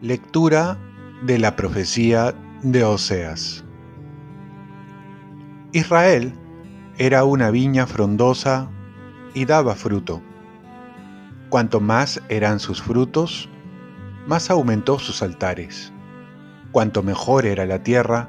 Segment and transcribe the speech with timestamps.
[0.00, 0.78] Lectura
[1.22, 2.32] de la profecía
[2.62, 3.64] de Oseas.
[5.72, 6.32] Israel
[6.98, 8.70] era una viña frondosa
[9.34, 10.22] y daba fruto.
[11.48, 13.48] Cuanto más eran sus frutos,
[14.26, 15.92] más aumentó sus altares.
[16.72, 18.28] Cuanto mejor era la tierra,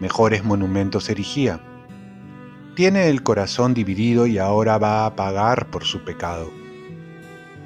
[0.00, 1.60] mejores monumentos erigía.
[2.74, 6.50] Tiene el corazón dividido y ahora va a pagar por su pecado.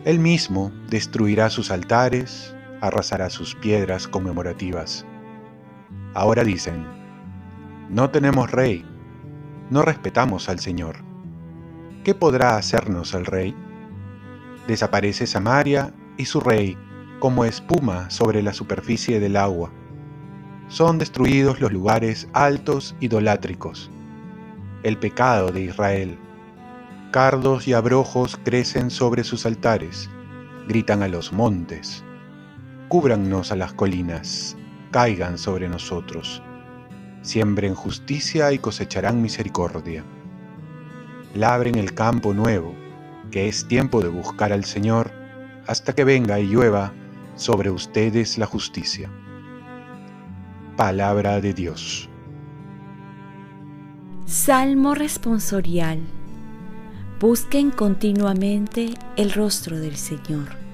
[0.04, 5.06] Él mismo destruirá sus altares, arrasará sus piedras conmemorativas.
[6.12, 6.84] Ahora dicen,
[7.88, 8.84] no tenemos rey,
[9.70, 10.96] no respetamos al Señor.
[12.02, 13.55] ¿Qué podrá hacernos el rey?
[14.66, 16.77] Desaparece Samaria y su rey
[17.19, 19.70] como espuma sobre la superficie del agua.
[20.68, 23.91] Son destruidos los lugares altos idolátricos.
[24.82, 26.18] El pecado de Israel.
[27.11, 30.11] Cardos y abrojos crecen sobre sus altares,
[30.66, 32.05] gritan a los montes
[32.94, 34.56] cúbrannos a las colinas,
[34.92, 36.42] caigan sobre nosotros,
[37.22, 40.05] siembren justicia y cosecharán misericordia.
[41.34, 42.72] Labren el campo nuevo,
[43.33, 45.10] que es tiempo de buscar al Señor,
[45.66, 46.92] hasta que venga y llueva
[47.34, 49.10] sobre ustedes la justicia.
[50.77, 52.08] Palabra de Dios.
[54.27, 56.00] Salmo responsorial.
[57.20, 60.64] Busquen continuamente el rostro del Señor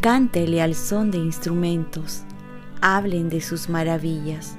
[0.00, 2.22] Cántele al son de instrumentos,
[2.80, 4.56] hablen de sus maravillas,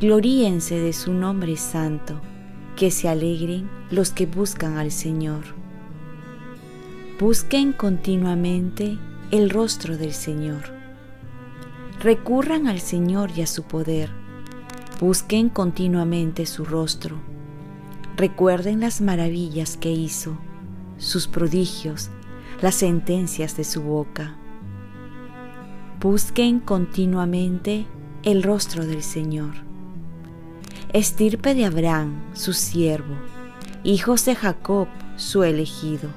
[0.00, 2.20] gloríense de su nombre santo,
[2.74, 5.44] que se alegren los que buscan al Señor.
[7.20, 8.98] Busquen continuamente
[9.30, 10.79] el rostro del Señor.
[12.00, 14.10] Recurran al Señor y a su poder.
[15.00, 17.16] Busquen continuamente su rostro.
[18.16, 20.36] Recuerden las maravillas que hizo,
[20.98, 22.10] sus prodigios,
[22.60, 24.36] las sentencias de su boca
[26.00, 27.84] busquen continuamente
[28.22, 29.52] el rostro del Señor.
[30.94, 33.14] Estirpe de Abraham, su siervo,
[33.84, 36.08] hijos de Jacob, su elegido.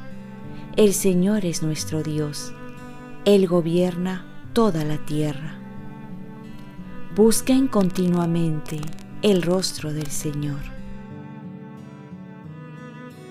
[0.78, 2.54] El Señor es nuestro Dios.
[3.26, 5.60] Él gobierna toda la tierra.
[7.16, 8.82] Busquen continuamente
[9.22, 10.62] el rostro del Señor.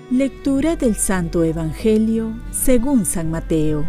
[0.09, 3.85] Lectura del Santo Evangelio según San Mateo.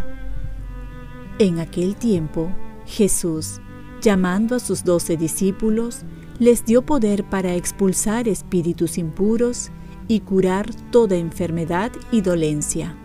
[1.38, 2.50] En aquel tiempo,
[2.86, 3.60] Jesús,
[4.02, 6.00] llamando a sus doce discípulos,
[6.40, 9.70] les dio poder para expulsar espíritus impuros
[10.08, 12.96] y curar toda enfermedad y dolencia.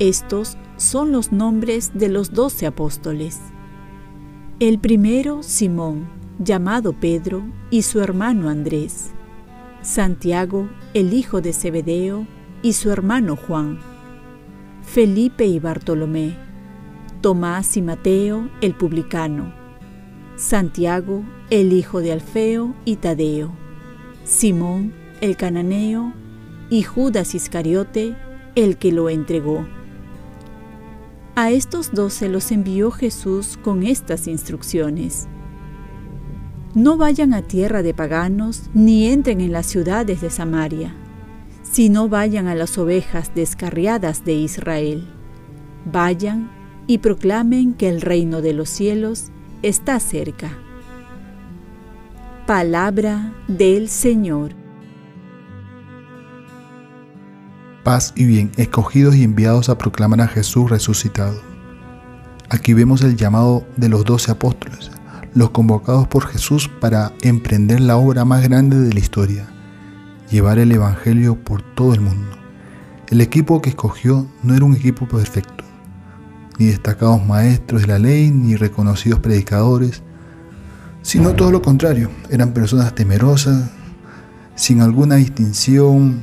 [0.00, 3.40] Estos son los nombres de los doce apóstoles.
[4.60, 6.06] El primero, Simón,
[6.38, 9.10] llamado Pedro, y su hermano Andrés.
[9.80, 12.26] Santiago, el hijo de Zebedeo,
[12.60, 13.78] y su hermano Juan.
[14.82, 16.36] Felipe y Bartolomé
[17.22, 19.54] Tomás y Mateo, el publicano,
[20.36, 23.52] Santiago, el hijo de Alfeo y Tadeo,
[24.24, 24.92] Simón,
[25.22, 26.12] el cananeo,
[26.68, 28.14] y Judas Iscariote,
[28.56, 29.66] el que lo entregó.
[31.36, 35.28] A estos doce los envió Jesús con estas instrucciones.
[36.74, 40.94] No vayan a tierra de paganos, ni entren en las ciudades de Samaria,
[41.62, 45.08] sino vayan a las ovejas descarriadas de Israel.
[45.90, 46.50] Vayan
[46.86, 49.30] y proclamen que el reino de los cielos
[49.62, 50.58] está cerca.
[52.46, 54.59] Palabra del Señor.
[57.84, 61.40] Paz y bien, escogidos y enviados a proclamar a Jesús resucitado.
[62.50, 64.90] Aquí vemos el llamado de los doce apóstoles,
[65.34, 69.48] los convocados por Jesús para emprender la obra más grande de la historia,
[70.30, 72.36] llevar el Evangelio por todo el mundo.
[73.08, 75.64] El equipo que escogió no era un equipo perfecto,
[76.58, 80.02] ni destacados maestros de la ley, ni reconocidos predicadores,
[81.00, 83.70] sino todo lo contrario, eran personas temerosas,
[84.54, 86.20] sin alguna distinción,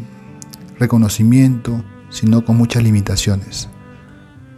[0.80, 3.70] reconocimiento, sino con muchas limitaciones.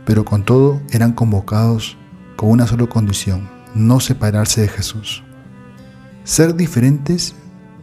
[0.06, 1.98] Pero con todo eran convocados
[2.36, 5.24] con una sola condición, no separarse de Jesús.
[6.24, 7.36] Ser diferentes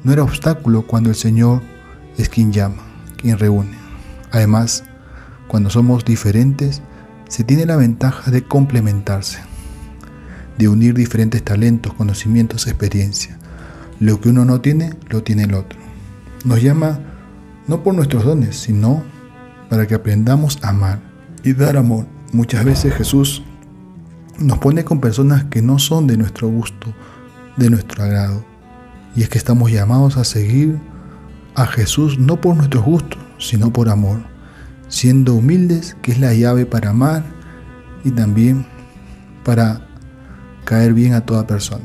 [0.03, 1.63] no era obstáculo cuando el Señor
[2.17, 2.83] es quien llama,
[3.17, 3.77] quien reúne.
[4.31, 4.85] Además,
[5.49, 6.83] cuando somos diferentes,
[7.29, 9.41] se tiene la ventaja de complementarse,
[10.59, 13.39] de unir diferentes talentos, conocimientos, experiencia.
[13.99, 15.79] Lo que uno no tiene, lo tiene el otro.
[16.45, 17.01] Nos llama
[17.67, 19.03] no por nuestros dones, sino
[19.69, 21.01] para que aprendamos a amar
[21.43, 22.07] y dar amor.
[22.33, 23.43] Muchas veces Jesús
[24.39, 26.93] nos pone con personas que no son de nuestro gusto,
[27.57, 28.45] de nuestro agrado.
[29.15, 30.79] Y es que estamos llamados a seguir
[31.55, 34.21] a Jesús no por nuestros gustos, sino por amor,
[34.89, 37.25] siendo humildes, que es la llave para amar
[38.05, 38.67] y también
[39.45, 39.87] para
[40.65, 41.85] caer bien a toda persona.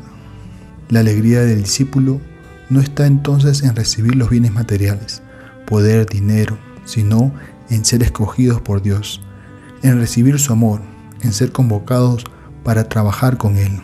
[0.89, 2.19] La alegría del discípulo
[2.69, 5.21] no está entonces en recibir los bienes materiales,
[5.71, 7.31] poder, dinero, sino
[7.69, 9.21] en ser escogidos por Dios,
[9.83, 10.81] en recibir su amor,
[11.21, 12.25] en ser convocados
[12.65, 13.79] para trabajar con Él,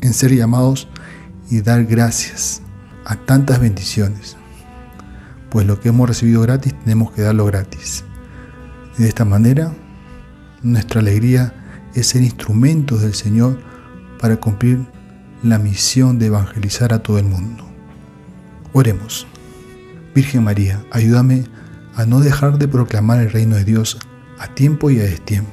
[0.00, 0.86] en ser llamados
[1.50, 2.62] y dar gracias
[3.04, 4.36] a tantas bendiciones.
[5.50, 8.04] Pues lo que hemos recibido gratis tenemos que darlo gratis.
[8.96, 9.74] De esta manera,
[10.62, 11.52] nuestra alegría
[11.96, 13.58] es ser instrumentos del Señor
[14.20, 14.86] para cumplir
[15.42, 17.66] la misión de evangelizar a todo el mundo.
[18.72, 19.26] Oremos.
[20.18, 21.44] Virgen María, ayúdame
[21.94, 24.00] a no dejar de proclamar el reino de Dios
[24.40, 25.52] a tiempo y a destiempo,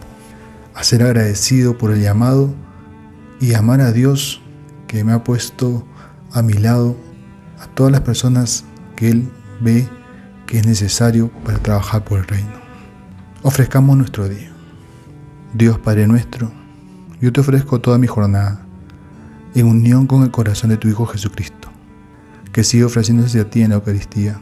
[0.74, 2.52] a ser agradecido por el llamado
[3.40, 4.42] y amar a Dios
[4.88, 5.86] que me ha puesto
[6.32, 6.98] a mi lado,
[7.60, 8.66] a todas las personas
[8.96, 9.30] que Él
[9.62, 9.88] ve
[10.48, 12.60] que es necesario para trabajar por el reino.
[13.44, 14.52] Ofrezcamos nuestro día.
[15.54, 16.52] Dios Padre nuestro,
[17.22, 18.66] yo te ofrezco toda mi jornada
[19.54, 21.70] en unión con el corazón de tu Hijo Jesucristo,
[22.52, 24.42] que sigue ofreciéndose a ti en la Eucaristía